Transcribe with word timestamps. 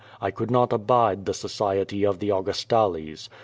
I 0.19 0.31
could 0.31 0.49
not 0.49 0.73
abide 0.73 1.27
the 1.27 1.33
society 1.35 2.03
of 2.07 2.17
the 2.17 2.29
Augustales. 2.29 3.29